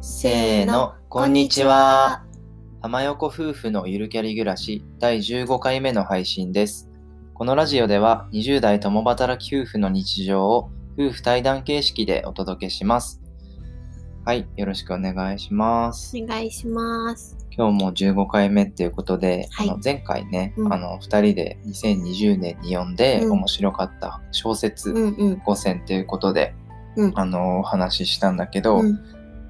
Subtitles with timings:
[0.00, 2.24] せーの、こんにちは。
[2.82, 6.90] 浜横夫婦のゆるキャリ暮らし第15回目の配信です。
[7.34, 13.20] このラジオでは20代共働き夫婦の日常を夫婦対談形式でお届けします。
[14.24, 16.16] はい、よろしくお願いします。
[16.16, 17.36] お願いします。
[17.50, 25.32] 今日も15回目っていうことで、はいあの前回ね、うんあの2人で2020年に読んでうん面白かった小説うんうん。
[25.34, 26.67] 5選っていうことで、うん
[27.14, 29.00] あのお話ししたんだけど、うん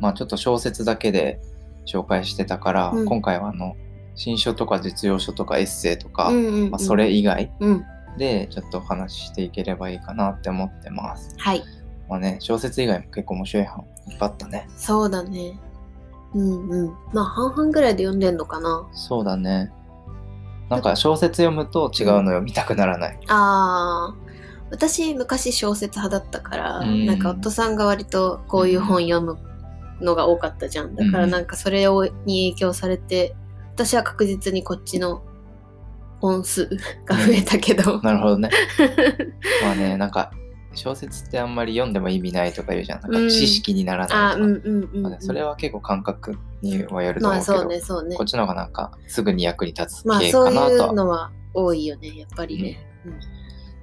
[0.00, 1.40] まあちょっと小説だけで
[1.86, 3.76] 紹介してたから、うん今回はあの
[4.14, 7.84] 新書とか実用書とかエッセイとか、うんうんうんまあ、それ以外うん。
[8.18, 11.34] でちょっとお話ししていければいいかなって思ってます。
[11.38, 11.62] はい。
[12.08, 14.68] まあね、小説以外も結構面白い本いっぱいあったね。
[14.76, 15.58] そうだね。
[16.34, 16.96] うんうん。
[17.12, 18.88] まあ半々ぐらいで読んでんのかな。
[18.92, 19.70] そうだね。
[20.68, 23.20] なんか小説読むと違うの読みたくならない。
[23.28, 24.27] あー。
[24.70, 29.38] 私昔小説派だったから、うんなんか夫さんが割とこういう本読む
[30.00, 30.94] のが多かったじゃん。
[30.94, 33.34] だからなんかそれをに影響されて、
[33.74, 35.22] 私は確実にこっちの
[36.20, 36.68] 本数
[37.06, 38.00] が増えたけど。
[38.02, 38.50] なるほどね。
[39.62, 40.30] まあね、なんか
[40.74, 43.00] 小説ってあんまり読んでも意味ないとか言うじゃん。
[43.00, 44.34] なんかうん知識にならないとか。
[44.34, 50.92] うんうんうん、それは結構感覚にはよるとまあ思うけど、そうねそうねこっちの方がなんかすぐに役に立つまあ系そういう。
[50.92, 52.78] のは多いよねやっぱりね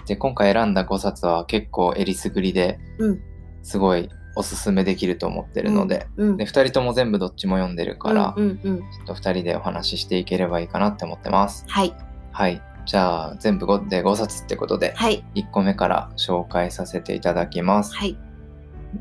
[0.07, 3.21] で今回選んだ5冊は結構えりすぐりでうん。
[3.63, 6.29] すごいおすすめできると思ってるので,、うん。
[6.29, 6.37] うん。
[6.37, 8.79] で2人とも全部どっちも読んでるから、うんうんうん。
[8.79, 11.65] ちょっと2人でお話ししていければいいかなって思ってます。
[11.67, 11.95] はい。
[12.31, 12.61] はい。
[12.85, 15.23] じゃあ全部5で5冊ってことで、はい。
[15.35, 17.95] 1個目から紹介させていただきます。
[17.95, 18.17] はい。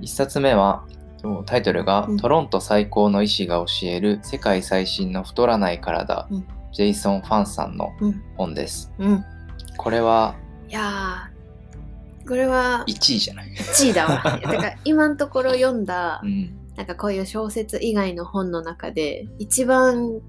[0.01, 0.85] 1冊目は
[1.47, 2.17] タイトルが、うん。
[2.17, 6.47] トロント最高の医師が教える世界最新の太らない体、うん。
[6.73, 8.23] ジェイソン・ファンさんのうん。
[8.37, 8.93] 本です。
[8.99, 9.25] うん。
[9.77, 10.37] これは
[10.69, 11.35] いやー
[12.29, 14.23] これは1位じゃない、1位だわ。
[14.41, 20.21] だから今のところ読んだうん、なんかこういう小説以外の本の中で一番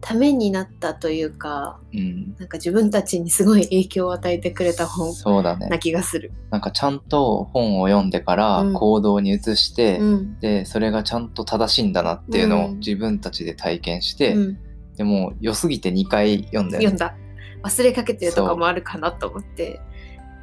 [0.00, 6.32] ためになったというかうん、なんか自分たちにすごい影響を与えてくれた本そうだねな気がする。
[6.50, 8.72] なんかちゃんと本を読んでからうん。
[8.74, 10.40] 行動に移して、うん。
[10.40, 14.58] でそれがちゃんと正しいんだなっていうのをうん自分たちで体験して、うん、
[14.96, 16.90] でも良すぎて2回読んだよね。
[16.90, 17.16] 読んだ
[17.66, 19.80] 忘れかけてるとかもあるかなと思って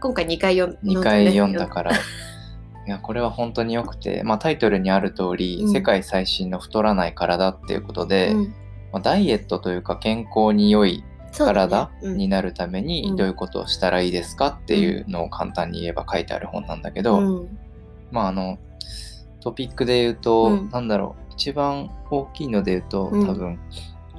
[0.02, 1.92] 今回2回読ん2回読んだから。
[2.86, 5.72] いやこれは本当に良くて、まあ、タイトルにある通り、うん。
[5.72, 8.44] 世界最新の太らない体っていうことで、うん。
[8.92, 12.18] まあ、ダイエットというか健康に良い体うん。
[12.18, 13.16] になるためにうん。
[13.16, 17.58] どういうことをしたらいいですかっていうのを簡単に言えば書いてある本なんだけど、うん。
[18.12, 18.60] まああの
[19.40, 20.70] トピックで言うと、うん。
[20.70, 23.26] なんだろう一番大きいので言うとうん。
[23.26, 23.60] 多分、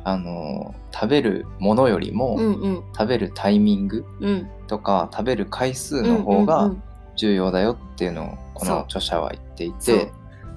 [0.04, 2.84] あの食べるものよりも、うんうん。
[2.96, 4.48] 食べるタイミングうん。
[4.66, 6.76] とか食べる回数の方がうんうん。
[6.76, 6.82] うん
[7.16, 10.10] 重要だよっていうのをこの著者は言っていて、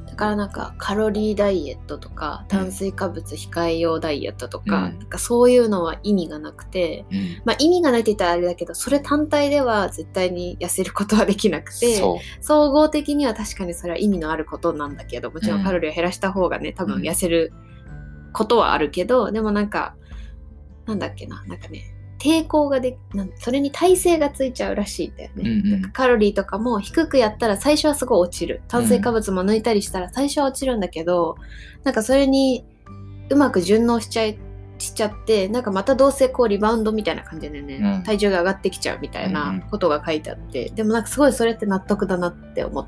[0.08, 4.98] だからなんかカロリーダイエットとか炭水化物控え用ダイエットとか,、うん。
[4.98, 7.42] なんかそういうのは意味がなくて、うん。
[7.46, 12.02] まあ、意味がないって言ったらあれだけどそれ単体では絶対に痩せることはできなくて
[12.42, 15.64] 総合的には確かにそれは意味のあることなんだけどもちろうんん。
[15.64, 17.02] カロリーを減らした方がね多分うん。
[17.04, 17.54] 痩せる
[18.34, 19.96] ことはあるけど、でもなんか
[20.86, 25.92] なんだっけななんかね抵抗がでなんそれに耐性がついちゃうらしいんだよね、うんうん。
[25.92, 28.62] カロリーとかも低くやったら最初はすごい落ちる。
[28.68, 31.36] 炭水化物も抜いたりしたら最初は落ちるんだけど、
[31.84, 32.66] なんかそれに
[33.30, 34.40] うまく順応しちゃい
[34.80, 38.04] しちゃってなんかまたどうせこうリバウンドみたいな感じでね、うん。
[38.04, 39.62] 体重が上がってきちゃうみたいうんうなん。
[39.62, 42.88] ことが書いてあって、でもなんかすごいそれって納得だなって思っ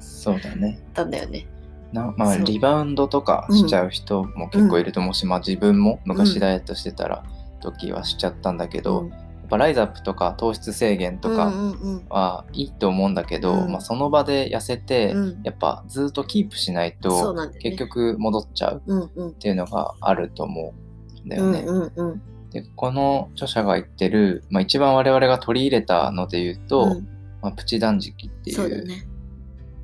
[0.94, 1.48] たんだよね。
[1.92, 7.24] なまあリバウンドとかしちゃう人も結構いると思うし、まあ自分も昔ダイエットしてたら
[7.60, 9.10] 時はしちゃったんだけど、うん。
[9.10, 12.06] やっぱライズアップとか糖質制限とかうんうんうん。
[12.10, 13.72] はいいと思うんだけど、うん。
[13.72, 15.42] まあ、その場で痩せて、うん。
[15.44, 19.30] やっぱずっとキープしないと結局戻っちゃううんうん。
[19.30, 20.74] っていうのがあると思
[21.24, 21.64] うんだうんよね。
[21.66, 22.22] うんうん。
[22.52, 27.08] でこの著者が言ってる、まあ、一番我々が取り入れたので言うと、うん。
[27.42, 29.08] まあ、プチ断食っていうそうだね。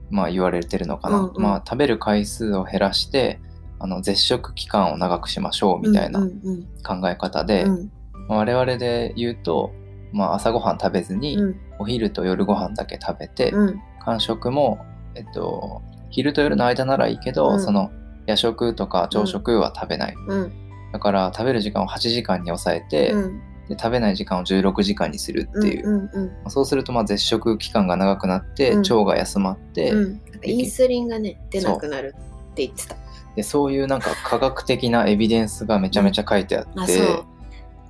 [0.10, 1.41] まあ、言われてるのかな、うんうん。
[1.41, 3.40] まあ、食べる回数を減らして
[3.79, 7.91] あの絶食期間を長くしましょうみたいなうんうん考え方で、うん。
[8.28, 9.72] まあ我々で言うと、
[10.14, 11.56] まあ、朝ごはん食べずに、うん。
[11.79, 13.82] お昼と夜ご飯だけ食べて、うん。
[14.06, 14.79] 間食も、
[15.16, 17.59] えっと、昼と夜の間ならいいけど、うん。
[17.59, 17.91] その
[18.28, 20.52] 夜食とか朝食は食べない、うん。
[20.94, 28.79] だから食べる時間を8時間に抑えて、うんで食べない時間を16時間にするっていう、うんうんまあそうするとまあ絶食期間が長くなって、うん。
[28.79, 30.22] 腸が休まって、うん。
[30.44, 32.96] インスリンがね出なくなるって言ってた。
[33.35, 37.26] でそういうなんか科学的なエビデンスがめちゃめちゃ書いてあって、う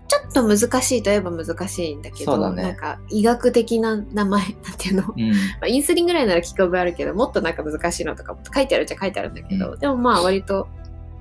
[0.07, 2.63] ちょっと難しいといえば難しいんだけど、ね。
[2.63, 5.33] なんか医学的な名前なんていうの、まうん。
[5.61, 10.67] あ、インスリンぐらいなら聞く覚えあるけどもっとなんか難しいのとかも書いてあるっちゃ書いてあるんだけど、うでもまあ割と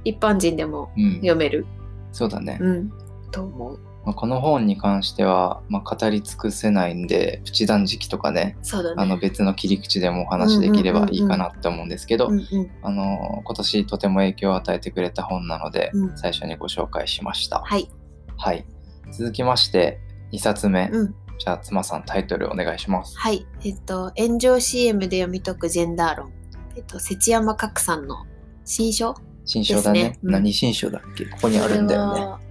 [0.04, 1.14] 一般人でもうん。
[1.16, 1.66] 読める、
[2.12, 2.58] そうだね。
[2.60, 2.92] うん、
[3.30, 8.56] と思うまあ、この本に関しては、まあ、語り尽くせないんで、プチ断食とかね、ね
[8.96, 17.60] あの別の切り口でもお話しできればいいかなって思うんですけど、うんうんあの今年とても影響を与えてくれた本なので、うん最初にご紹介しました。
[17.60, 17.88] はい
[18.36, 18.66] はい。
[19.12, 20.00] 続きまして、
[20.32, 20.88] 2冊目。
[20.92, 23.18] うんじゃあ、妻さんタイトルお願いします。
[23.18, 26.30] はいえっと炎上 CM で読み解くジェンダー論
[26.76, 28.24] えっと節山角さんの
[28.64, 29.14] 新書
[29.44, 30.04] 新書だね。
[30.04, 31.24] ねうん何新書だっけ？
[31.26, 32.43] ここにあるんだよね。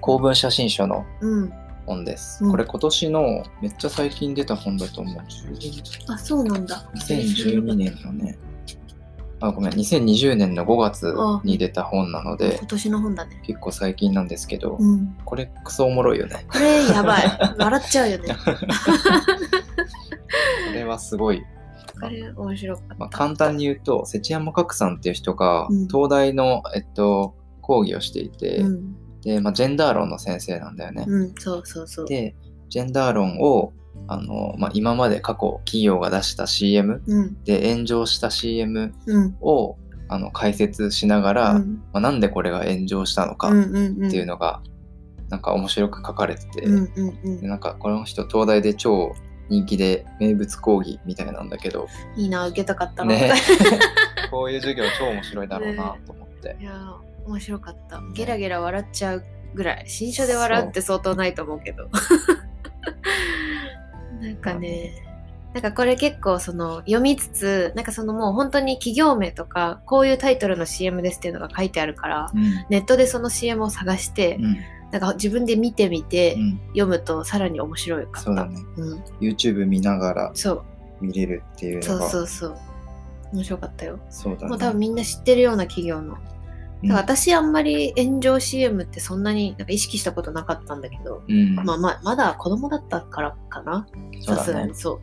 [0.00, 1.52] 公文写真書のうん
[1.86, 2.42] 本です。
[2.44, 5.16] うんこれ今年のめっちゃ最近出た本だと思う。
[5.16, 8.38] 10あそうなんだ2012年のね。
[9.40, 9.72] あ、ごめん。
[9.72, 11.14] 2020年の5月
[11.44, 16.46] に出た本なので今、年の本だね結構最近なんですけど、うんこれクソおもろいよね。
[16.50, 17.22] これやばい
[17.58, 18.50] 笑っちゃうよね こ
[20.72, 21.42] れはすごい。
[22.00, 31.04] これ面白かった、まあ、簡単に言うと、瀬知山角さんっていう人がうん東大の、えっと、講義をしていて、うんで、まあ、ジェンダー論の先生なんだよね。
[31.08, 32.06] うんそうそうそう。
[32.06, 32.34] で、
[32.68, 33.72] ジェンダー論を
[34.06, 37.42] あの、まあ、今まで過去企業が出した CM うん。
[37.44, 39.36] で炎上した CM うん。
[39.40, 39.76] を
[40.08, 41.82] あの解説しながら、うん。
[41.92, 44.62] まあ、なんでこれが炎上したのかっていうのが、
[45.30, 47.40] なんか面白く書かれてて、うんうんうん。
[47.40, 49.14] でなんかこの人東大で超
[49.48, 53.32] 人気で名物講義みたいなんだけど、いいな受けたかったな、ね、
[54.30, 56.56] こういう授業超面白いだろうなと思って。
[56.60, 58.00] いやー面白かった。
[58.14, 59.24] ゲラゲラ笑っちゃう
[59.54, 59.84] ぐらい。
[59.86, 61.88] 新書で笑うって相当ないと思うけど。
[64.20, 64.94] なんかね。
[65.52, 72.42] なんかこれ結構その読みつつなんかそのもう本当に企業名とかこういうタイトルの CM ですっていうのが書いてあるからうん。
[72.68, 74.56] ネットでその CM を探して、うん。
[74.90, 78.20] なんか自分で見てみて、うん、読むとさらに面白いかった。
[78.20, 78.56] そうだね。
[78.76, 80.32] うん、YouTube 見ながら
[81.00, 82.58] 見れるっていうそうのがそうそう
[83.32, 83.98] 面白かったよ。
[84.10, 84.48] そうだね。
[84.48, 86.14] もう多分みんな知ってるような企業の。
[86.14, 86.33] うん
[86.92, 93.86] 私あんまり炎上 CM ってそんなになんか意識したことなかったんだけど、うん、まあまあまだ子供だったからかな？
[94.26, 94.74] さすがに。
[94.74, 95.00] そう。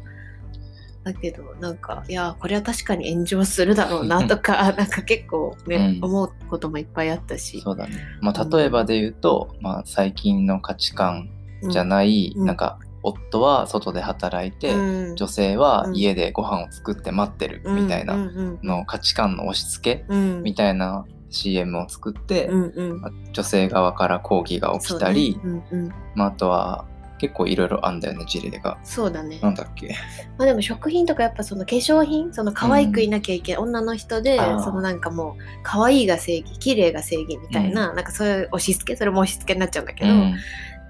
[1.03, 6.05] だけどなんかいやこれは確かに炎上するだろうなとか なんか結構ね、うん。
[6.05, 7.59] 思うこともいっぱいあったし。
[7.61, 7.97] そうだね。
[8.21, 11.29] まあ、例えばで言うと、まあ、最近の価値観
[11.69, 12.45] じゃいない、うん。
[12.45, 15.15] なんか、夫は外で働いて、うん。
[15.15, 18.59] 女性は家でご飯を作って待ってるみたいなうん。
[18.61, 20.43] の価値観の押し付けうん。
[20.43, 23.01] みたいな CM を作って、うんうん。
[23.01, 25.41] まあ女性側から抗議が起きたり、ね。
[25.43, 25.93] うんうん。
[26.15, 26.85] まあ、あとは
[27.17, 28.79] 結構いろいろあんだよね事例が。
[28.83, 29.39] そうだね。
[29.41, 29.95] なんだっけ？
[30.37, 40.35] まあでも食品とかやっぱその化粧品その可愛くいなきゃいけない、女の人でそのなんかもう可愛いが正義綺麗が正義みたいな、なんかそういう押し付けそれも押し付けになっちゃうんだけど、うん。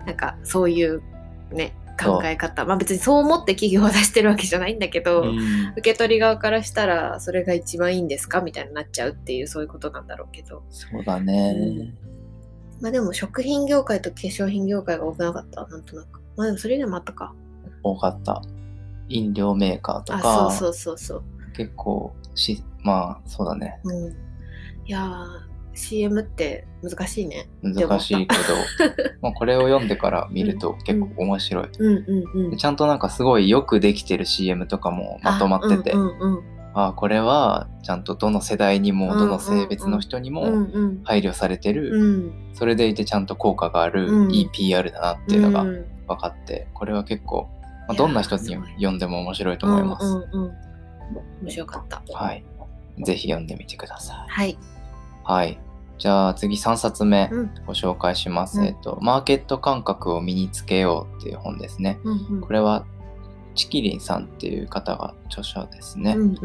[0.06, 1.04] なんかそういう
[1.52, 1.74] ね
[2.04, 2.66] 考え方。
[2.66, 5.38] まあ別にそう思って企業を出してるわけじゃないんだけど、うん。
[5.78, 10.64] 受け取り側からしたらそれが一番いいんですかみたいになっちゃうっていうそういうことなんだろうけど。
[10.70, 11.94] そうだね。
[12.82, 15.66] まあでも食品業界と化粧品業界が多くなかった？
[15.68, 16.22] なんとなく。
[16.36, 17.34] まあでもそれでもあったか。
[17.84, 18.42] 多かった。
[19.10, 21.24] 飲料メーカーとあか、そうそうそうそう。
[21.54, 23.80] 結構し、まあそうだね。
[23.84, 24.08] うん。
[24.08, 24.14] い
[24.88, 27.48] やー CM って難しいね。
[27.62, 28.42] 難しいけど、
[29.22, 31.70] まあこれを読んでから見ると結構面白い。
[32.58, 36.94] ちゃんとなんかすごいよくできてる CM とかもまとまってて、あ,、あうんうんうん。
[36.96, 41.02] これはちゃんとどの世代にもうんどの性別の人にうんもうん。
[41.04, 42.34] 配慮されてる、うん。
[42.54, 44.32] それでいてちゃんと効果がある、うん。
[44.32, 45.86] いい PR だなっていうのがうん。
[46.08, 47.48] 分かって、これは結構、
[47.88, 50.06] まあ、どんな人に読んでも面白いと思います。
[50.06, 50.52] うんうんうん。
[51.44, 52.02] 面白かった。
[52.14, 52.44] はい。
[53.04, 54.30] ぜひ読んでみてください。
[54.30, 54.58] はい
[55.24, 55.60] はい。
[55.98, 57.52] じゃあ次3冊目うん。
[57.68, 58.60] ご紹介します。
[58.60, 58.66] うん。
[58.66, 62.00] えっと、マーケット感覚を身につけようっていう本ですね。
[62.04, 62.42] うんうん。
[62.42, 62.86] これは
[63.56, 66.14] チキリンさんっていう方が著者ですね。
[66.18, 66.38] うん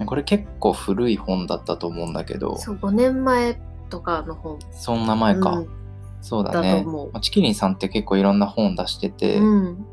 [0.00, 0.06] うん。
[0.06, 4.58] これ結構古い本だったと思うんだけど、そう5年前とかの本。
[4.72, 5.50] そんな前か。
[5.52, 5.68] うん。
[6.20, 6.84] そうだね。
[7.12, 9.86] だチキリンさんって結構いろんな本出してて、うん。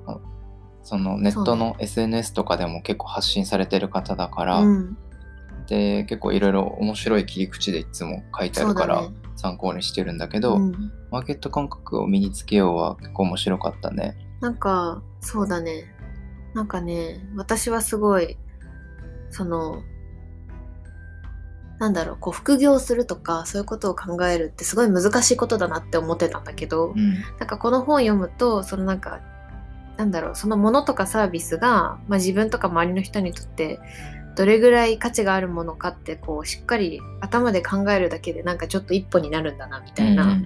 [0.84, 4.98] そのネットの SNS とかでも結構発信されてる方だから、うん
[5.70, 10.92] で結構いろいろ面白い切り口でいつも書いてあるから参考にしてるんだけど、うん。
[11.12, 14.18] マーケット感覚を身につけようは結構面白かったね。
[14.42, 15.94] なんかそうだね。
[16.56, 18.38] なんかね私はすごい
[19.30, 19.84] その
[21.78, 27.14] なんだろうこう副業するとかそういうことを考えるってすごい難しいことだなって思ってたんだけど、うん。
[27.14, 29.22] なんかこの本読むとそのなんか
[29.98, 33.80] なんだろうそのものとかサービスが、まあ、自分とか周りの人にとって
[34.36, 40.46] どれぐらい価値があるものかってこうしっかり頭で考えるだけでなんかちょっと一歩になるんだなみたいな、うんうん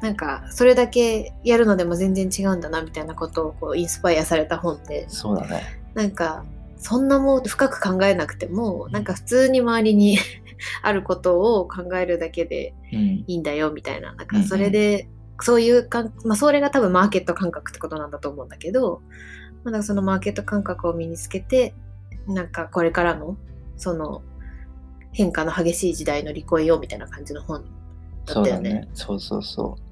[0.00, 5.08] なんかそれだけやるのでも全然違うんだなみたいなことをこうインスパイアされた本で。
[5.08, 5.62] そうだね。
[5.94, 6.44] なんか
[6.76, 10.18] そんなもう深く考えなくてもなんか普通に周りに
[10.82, 12.98] あることを考えるだけでうん。
[12.98, 14.14] いいんだよみたいな。
[14.14, 15.08] なんかそれで、
[15.40, 19.02] そういうかん、まあ、それが多分マーケット感覚ってことなんだと思うんだけど、
[19.64, 21.74] まあ、なんかそのマーケット感覚を身につけて
[22.28, 23.36] なんかこれからの
[23.76, 24.22] その
[25.12, 27.64] 変化の激しい時代乗り越えようみたいな感じの本
[28.26, 28.50] だったよね。
[28.50, 28.88] そうだね。
[28.94, 29.88] そうそうそう。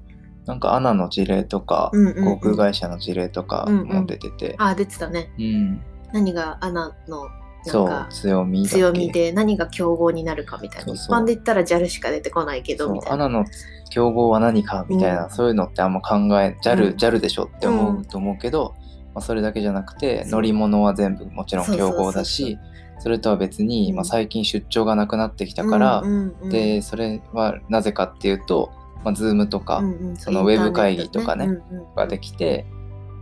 [0.47, 5.31] なんかアナの事例とか、うんうんうん航空会社の事例とかうんうんも出てて、あ出てたね。
[5.37, 5.81] うん。
[6.13, 7.31] 何がアナのなん
[7.65, 13.25] そうか、強み強みで何が競合になるかみたいな一般で言ったら JAL しか出てこないけどみたいな。
[13.25, 13.45] アナの
[13.89, 18.75] 競合は何かみたいな、うんそういうのってあんま考え JAL,、うん JAL でしょって思ううんと思うけど、
[19.17, 22.59] まあ、それだけじゃなくて乗り物は全部もちろん競合だし
[22.99, 23.95] それとは別に、うん。
[23.95, 26.49] まあ、最近出張がなくなってきたから、うんうんうん。
[26.49, 28.71] でそれはなぜかっていうと、
[29.03, 31.95] まあ、Zoom とかうんうんそのウェブ会議とかねインターネットうんうん。
[31.95, 32.67] ができて、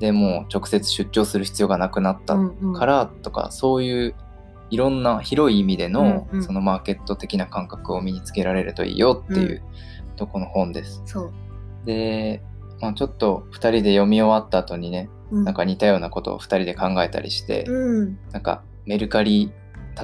[0.02, 2.74] でもう直接出張する必要がなくなったうんうん。
[2.74, 4.16] からとか、そういう
[4.70, 6.44] いろんな広い意味での、うんうん。
[6.44, 9.62] そのマーケット的な感覚を身につけられるといいよっていう
[10.18, 11.02] とこの本です。
[11.86, 12.42] で、
[12.82, 18.18] まあ、ちょっと2人で読み終わった後にねうんなんか似たようなことを2人で考えたりして、うん。
[18.32, 19.52] なんかメルカリ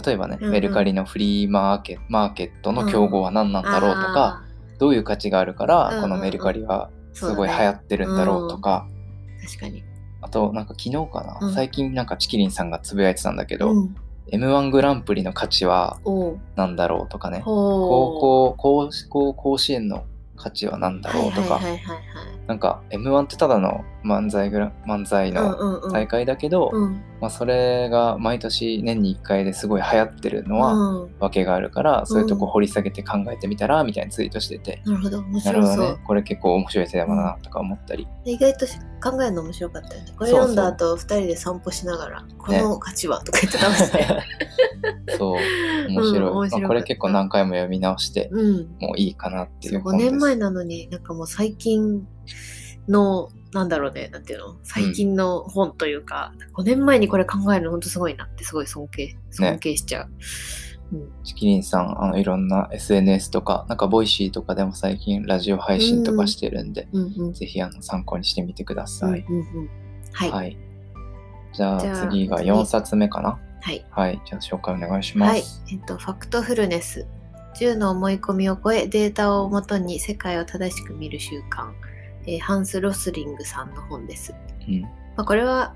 [0.05, 0.51] 例えばね、うんうん。
[0.51, 4.43] メルカリのフリーマーケマーケットの競合は何なんだろうとか、
[4.79, 6.01] どういう価値があるから、うんうんうん。
[6.03, 9.83] このメルカリはすごい流行ってるんだろうとか、ー確かに。
[10.21, 11.53] あとなんか昨日かな、うん。
[11.53, 13.95] 最近なんかチキリンさんがつぶやいてたんだけど、うん、
[14.31, 15.99] M1 グランプリの価値は
[16.55, 17.41] 何だろうとかね。
[17.43, 18.91] 高校
[19.33, 20.05] 甲子園の
[20.37, 21.59] 価値は何だろうとか、
[22.47, 25.49] なんか M1 ってただの漫才グラ漫才はい。
[25.49, 31.15] のうんうん大会だけど、うんまあ、それが毎年年に1回ですごい流行ってるのはうん。
[31.19, 35.19] 訳があるから、そういうとこ掘り下げて考えてみたらみたいなツイートしてて、なるほど。
[35.21, 35.75] 面白そう。
[35.75, 40.13] ほどね、これ結構面白いテーマだなとか思ったり、で意外とし考えるの面白かったよね。
[40.17, 45.37] これ読んだ後二人で散歩しながらこの価値はとか言ってたましてそう。
[45.89, 48.55] 面白い、うん面白まあ、これ結構何回も読み直してうん。
[48.79, 50.11] もういいかなっていそう5う本です。
[50.11, 52.07] 年前なのになんかもう最近
[52.87, 54.55] のなんだろうねなんていうの？
[54.63, 60.09] 最近の本というか、5年前にこれ考えるの本当すごいなってすごい尊敬尊敬しちゃう、
[61.23, 67.21] ちきりんさんあのいろんな SNS とかなんか Voicy とかでも最近ラジオ配信とかしてるんで、うん、うん。
[67.27, 69.69] うんぜひあの参考にしてみてください、うんうんうん。
[70.13, 70.57] はい、はい。
[71.53, 73.39] じゃあ次が次4冊目かな？
[73.61, 73.85] はい。
[73.91, 74.21] はい。
[74.25, 77.05] じゃあ紹介お願いします、はい、えっと、ファクトフルネス。
[77.59, 81.69] 10の思い込みを超え、データをもとに世界を正しく見る習慣。
[82.27, 84.33] えーハンス・ロスリングさんの本です。
[84.67, 85.73] うんまあ、これは、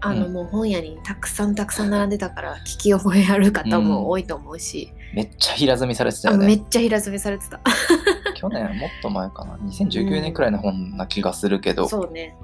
[0.00, 7.60] あの、うんもう本屋にたくさんたくさん並んでたから、聞き覚えある方も多いと思うし、めっちゃ平積みされてたあよねめっちゃ平積みされてた。
[8.34, 12.34] 去年もっと前かな2019年くらいの本な気がするけど、そうね。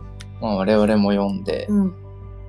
[0.41, 1.87] まあ、我々も読んで、うん。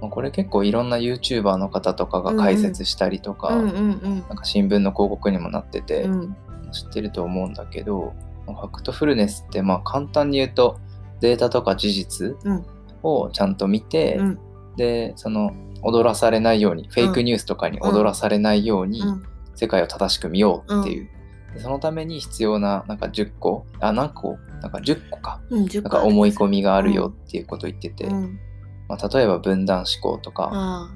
[0.02, 6.36] まあ、これ結構いろんな YouTuber の方とかが解説したりとか、うんうんうんなんか新聞の広告にもなってて、うん。
[6.72, 8.14] 知ってると思うんだけど
[8.46, 10.80] ファクトフルネスってまあ簡単に言うと
[11.22, 12.66] データとか事実うん。
[13.04, 14.40] をちゃんと見て、うん。
[14.76, 19.24] でその踊らされないようにフェイクニュースとかに踊らされないようにうん。
[19.56, 21.10] 世界を正しく見ようっていう、
[21.54, 24.38] でそのために必要ななんか10個あ何個？
[24.62, 25.42] なんか10個か。
[25.50, 25.66] うん。
[25.66, 28.40] 10なんか思い込みがあるうんよっていうことを言ってて、うん。
[28.88, 30.90] まあ、例えば分断思考とか。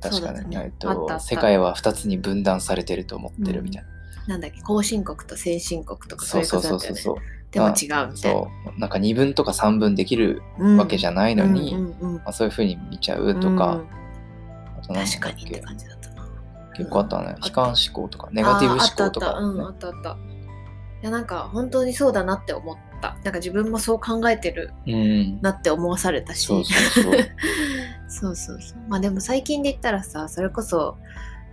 [0.00, 0.62] 確かに、ね。
[0.64, 3.84] えっと世界は2つに分断されてると思ってるみたい
[4.26, 8.16] な、なんだっけ、後進国と先進国とかそうそういそうそうそうことだったよねでも違うみたいな。
[8.16, 10.76] そうなんか2分とか3分できるうん。
[10.78, 13.58] わけじゃないのに、まあ、そういうふうに見ちゃうとか、うん。
[13.58, 13.84] あ
[14.82, 15.16] と感じ
[15.52, 16.28] だったな。
[16.74, 17.34] 結構あったね。
[17.36, 17.44] うん。
[17.44, 20.16] 悲観思考とかネガティブ思考とか、あったあった。
[21.02, 23.16] いや、なんか本当にそうだなって思った。
[23.22, 25.40] なんか自分もそう考えてるうん。
[25.42, 26.46] なって思わされたし。
[26.46, 26.64] そう
[28.08, 28.58] そうそう。
[28.88, 30.96] まあでも最近で言ったらさ、それこそ、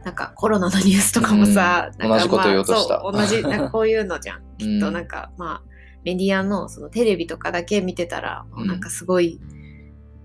[0.06, 3.02] なんかコロナのニュースとかもさ、同じこと言おうとした。
[3.04, 4.42] 同じ、なんかこういうのじゃん。
[4.58, 5.69] きっとうんなんか、まあ、
[6.04, 9.40] メディアのそのテレビとかだけ見てたら、なんかすごい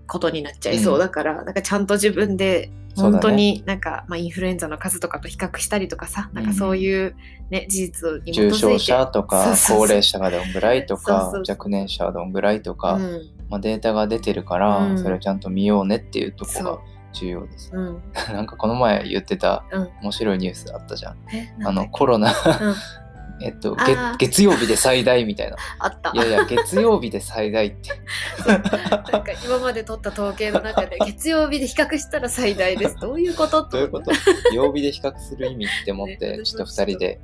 [0.07, 0.99] ことになっちゃいそう。
[0.99, 7.15] だから、なんかちゃんと自分で本当になんか、まあ、インフルエンザの数とかと比較したりとかさ、なんかそういう、
[7.49, 8.53] ね、事実に基づいて。
[8.53, 13.21] 重症者とか高齢者がどんぐらいとか若年者はどんぐらいとか、うん。
[13.49, 14.97] まあ、データが出てるから、うん。
[14.97, 16.63] それをちゃんと見ようねっていうとこそう。
[16.63, 16.79] が
[17.13, 17.71] 重要です。
[17.73, 18.01] うん。
[18.31, 19.89] なんかこの前言ってたうん。
[20.03, 21.17] 面白いニュースあったじゃん。
[21.33, 22.35] えあのコロナうん
[23.41, 25.57] えっと、月月曜日で最大みたいな。
[25.79, 26.11] あった。
[26.13, 27.89] いやいや、月曜日で最大って。
[28.47, 32.95] なんか今まで取った統計の中で 月曜日で比較したら最大です。
[32.97, 34.11] どういうことどういうこと？
[34.53, 37.19] 曜日で比較する意味って思って、ねちょっと2人で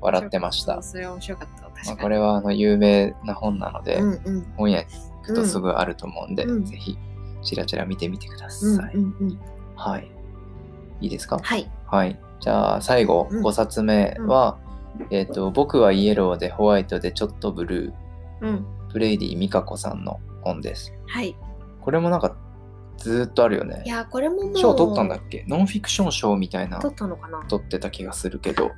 [0.00, 0.82] 笑ってました。
[0.82, 4.52] それは面白かった確かに、まあ、これはあの有名な本なので、うんうん。
[4.56, 6.98] 本屋に行くとすぐあると思うんで、うんぜひ
[7.42, 8.94] ちらちら見てみてください。
[8.96, 9.40] うんうんうん。
[9.76, 10.10] はい。
[11.00, 11.38] いいですか？
[11.40, 11.70] はい。
[11.86, 12.18] はい。
[12.40, 13.44] じゃあ最後、うん。
[13.46, 14.58] 5冊目は、
[15.10, 18.66] えっ、と、僕はイエローでホワイトでちょっとブルー、うん。
[18.92, 20.92] ブレイディみかこさんの本です。
[21.06, 21.34] はい。
[21.80, 22.36] これもなんか
[22.98, 23.82] ずーっとあるよね。
[23.86, 23.88] い。
[23.88, 25.44] やこれももう賞取ったんだっけ？
[25.48, 26.78] ノンフィクション賞みたいな。
[26.78, 27.42] 取ったのかな？
[27.42, 28.70] い取ってた気がするけど、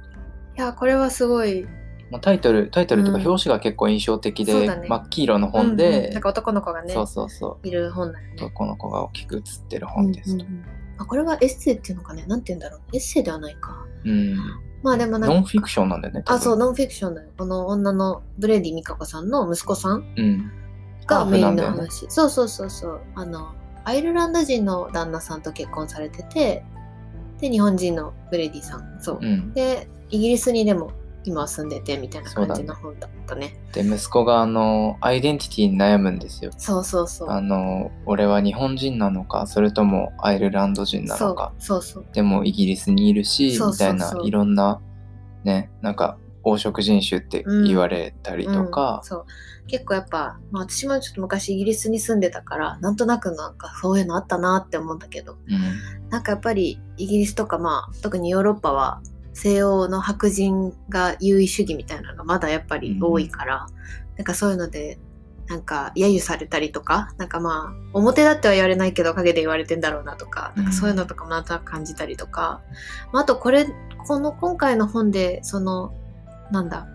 [0.55, 1.67] やこれはすごい。
[2.11, 3.27] まあ、タイトルタイトルとかうん。
[3.27, 4.87] 表紙が結構印象的で、そうだね。
[4.87, 5.77] 真っ黄色の本うんうん。
[5.77, 7.69] で、なんか男の子がねそうそうそう。
[7.69, 8.35] いる本だよね。
[8.37, 10.45] 男の子が大きく写ってる本ですと。
[10.45, 10.65] うんうんうん。
[10.99, 12.25] あこれはエッセイっていうのかね？
[12.27, 12.81] なんて言うんだろう。
[12.93, 13.85] エッセイではないか。
[14.05, 14.37] うん
[14.85, 16.23] まあでもなんかノンフィクションなんだよね。
[16.27, 17.29] あそうノンフィクションだよ。
[17.39, 20.53] この女のブレイディみかこさんの息子さんうん。
[21.07, 23.01] がメインのハーフなんね話、そうそうそうそう。
[23.15, 26.65] あのアイルランド人の旦那さんと結婚されてて
[27.41, 28.99] で日本人のブレイディさん。
[29.01, 30.93] そう、うん、でイギリスにでも
[31.25, 33.57] 今は住んでてみたいな感じの本だったね。
[33.73, 36.51] で息子があのアイデンティティに悩むんですよ。
[36.57, 37.31] そうそうそう。
[37.31, 41.53] あの俺は日本人なのかそれともアイルランド人なのか。
[41.59, 44.81] そうそうでもイギリスにいるしみたいないろんな
[45.45, 49.01] ねなんか黄色人種って言われたりとか。
[49.03, 49.27] うん、そう。
[49.67, 55.39] 結構やっぱ、まあ、私もちょっと昔イギリスに住んでたからなんとなくなんかそういうのあったなって思うんだけど。
[55.49, 56.11] うん。
[56.11, 59.01] なんかやっぱりイギリスとかまあ特にヨーロッパは
[59.35, 63.67] 西欧の白人が優位主義みたいなのがまだやっぱり多いから、
[64.17, 64.99] なんかそういうので
[65.49, 72.63] なんか揶揄されたりとかなんかまあ表だっては言われないけど陰で言われてんだろうなとかなんかそういうのとかもなんとなく感じたりとか、
[73.13, 73.67] まあ、あとこれ
[74.07, 75.95] この今回の本でその
[76.51, 76.87] なんだ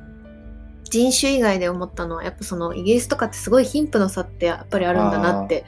[0.86, 5.65] 人種以外で思ったのはやっぱそのイギリスとかってすごい貧富の差ってやっぱりあるんだなって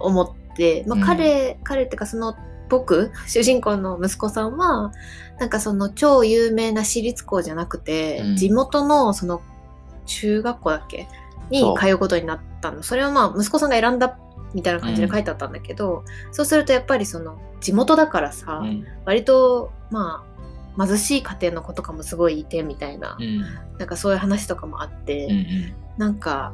[0.00, 1.04] 思ってまあ、うん。
[1.04, 2.34] 彼、彼っていうかその
[2.68, 4.92] 僕主人公の息子さんは
[5.38, 8.36] なんかその超有名な私立校じゃなくて、うん。
[8.36, 9.42] 地元のその
[10.06, 11.08] 中学校だっけ？
[11.50, 12.82] に通うことになったの。
[12.82, 14.18] それはまあ息子さんが選んだ
[14.54, 18.86] みたいな感じで書いてあったんだけど、そうするとやっぱりその地元だからさ、うん。
[19.04, 20.24] 割とま
[20.76, 23.40] あ貧しい家庭の子とかもすごいいてみたいな、うん。
[23.78, 25.74] なんかそういう話とかもあって、うんうん。
[25.98, 26.52] なんか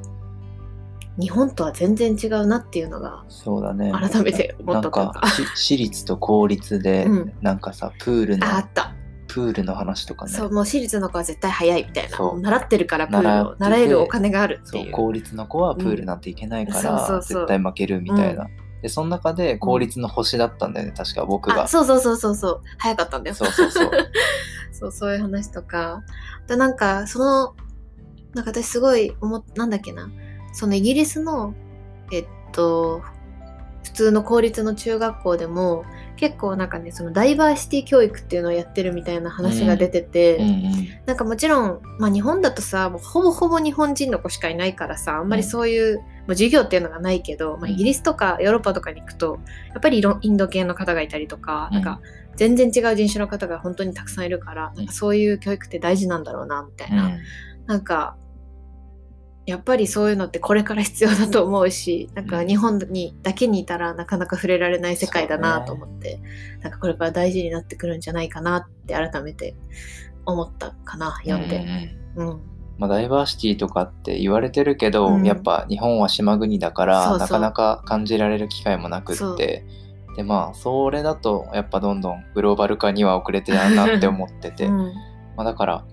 [1.19, 3.93] 日本とは全然違うなっていうのがそうだね。
[3.93, 5.13] 改めて思ったか。
[5.55, 7.33] 私立と公立で、うん。
[7.41, 8.95] なんかさプールのああった。
[9.29, 10.33] プールの話とかね。
[10.33, 12.19] そうもう私立の子は絶対早いみたいな。
[12.41, 14.93] 習ってるからプールを習えるお金があるっていう。
[14.93, 18.47] 公立の子はプールなんて行けないから、絶対負けるみたいな、
[18.83, 21.65] でその中で公立の星だったんだよね確か僕が。
[21.65, 22.61] あそうそうそうそうそう。
[22.79, 23.35] 早かったんだよ。
[23.35, 23.91] そうそうそう。
[24.73, 26.03] そうそういう話とか。
[26.45, 27.55] あとなんかその
[28.35, 30.11] なんか私すごい思っなんだっけな
[30.55, 31.53] そのイギリスの
[32.13, 33.03] えっと
[33.83, 35.85] 普通の公立の中学校でも
[36.17, 40.89] 結構なんかねそのダイバーシティ教育っていうのをやってるみたいな話が出てて、うんうん。
[41.07, 47.75] なんかもちろん、まあ、日本だとさもうほぼほぼ日本人の子しかいないからさあんまりそういう、まあ、授業っていうのがないけど、まあ、うん。
[47.75, 49.39] イギリスとかヨーロッパとかに行くと
[49.69, 51.75] やっぱりインド系の方がいたりとか,、うん。
[51.75, 52.01] なんか
[52.37, 54.75] 全然違う人種の方が本当にたくさんいるから、ん。
[54.77, 57.19] なんかそういう教育って大事なんだろうなみたいな、うん。
[57.67, 58.17] なんか
[59.47, 66.21] やっぱりそういうのってこれから必要だと思うしなんか日本にだけにいたらなかなか触れられない世界だなと思って、
[66.63, 69.55] なんかこれから大事になってくるんじゃないかなって改めて
[70.27, 71.57] 思ったかな読んで。
[72.17, 72.41] うんうんうん。
[72.79, 75.25] まあ、ダイバーシティとかって言われてるけど、うん。
[75.25, 79.65] やっぱ日本は島国だからなかなか感じられる機会もなくって。
[80.17, 84.93] でまあそれだとやっぱどんどんグローバル化には遅れてやんなって思ってて、うん。
[85.37, 85.85] まあ、だから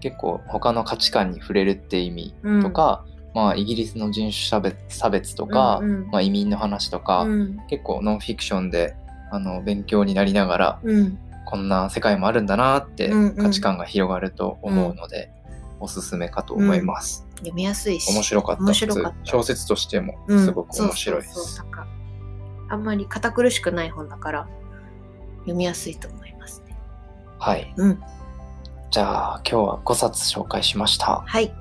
[0.00, 3.04] 結構他の価値観に触れるって意味とか、
[3.34, 6.10] まあイギリスの人種差別差別とか、うんうん。
[6.10, 7.58] まあ、移民の話とか、うん。
[7.68, 8.96] 結構ノンフィクションで
[9.30, 11.18] あの勉強になりながらうん。
[11.44, 13.36] こんな世界もあるんだなってうんうん。
[13.36, 15.30] 価値観が広がると思うので、
[15.80, 17.26] おすすめかと思います。
[17.36, 18.74] 読みやすいし面白かった。
[19.24, 20.44] 小説としてもうん。
[20.44, 21.62] すごく面白いです。
[22.68, 24.48] あんまり堅苦しくない本だから
[25.40, 26.76] 読みやすいと思いますね。
[27.38, 27.72] はい。
[27.76, 28.02] うん
[28.90, 31.22] じゃあ今日は5冊紹介しました。
[31.26, 31.52] はい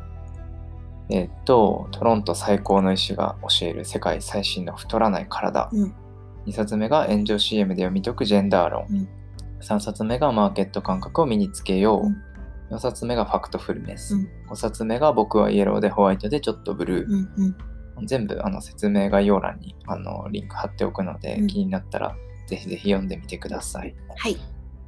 [1.10, 5.70] えっと、トロント最高の医師が教える世界最新の太らない体。
[5.72, 5.94] うん
[6.46, 8.86] 2冊目が炎上 CM で読み解くジェンダー論。
[8.90, 9.08] うん
[9.62, 12.08] 3冊目がマーケット感覚を身につけよう。
[12.08, 12.22] うん
[12.72, 14.16] 4冊目がファクトフルネス。
[14.16, 17.12] うん5冊目が僕はイエローでホワイトでちょっとブルー。
[17.12, 17.30] うん
[17.98, 22.16] うん全部あの説明概要欄にあのリンク貼っておくので、うん気になったら
[22.48, 23.96] ぜひぜひ読んでみてください。
[24.18, 24.38] はい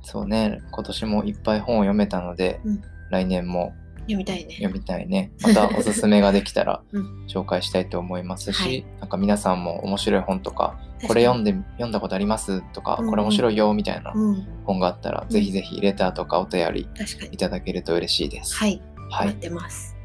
[0.07, 4.55] そうね、今年もいっぱい本を読めたので、うん来年も読みたいね。
[4.55, 5.31] 読みたいね。
[5.41, 16.89] また おすすめができたらうん紹介したいと思いますし、はいなんか皆さんも面白い本とか、これ読んで読んだことありますとか、うんうんこれ面白いよみたいなうん、本があったら、ぜひぜひレターとかお便り。
[17.31, 18.55] いただけると嬉しいです。
[18.55, 19.27] はい、はい。
[19.27, 19.97] 待ってます。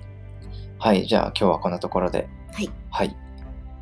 [0.78, 1.06] はい。
[1.06, 2.28] じゃあ今日はこんなところで。
[2.52, 2.70] はい。
[2.90, 3.16] はい。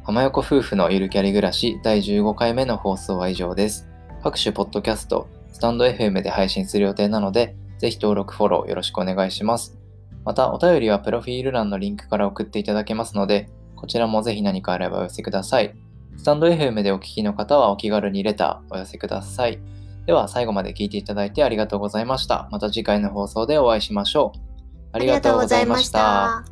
[0.03, 3.89] 浜横夫婦のゆるキャリ暮らし第15回目の放送は以上です。
[4.23, 9.77] 各種ポッドキャスト、ススタンド FM で配信する予定なので、ぜひ登録フォローよろしくお願いします。
[10.25, 15.75] また、お便りはプロフィール欄のリンクから送っていただけますので、こちらもぜひ何かあればお寄せください。
[16.17, 19.61] スタンド FM でお聞きの方はお気軽にレターお寄せください。
[20.07, 22.49] では、最後まで聞いていただいてありがとうございました。
[22.51, 24.39] また次回の放送でお会いしましょう。
[24.93, 25.91] ありがとうございまし。
[25.91, 26.43] た。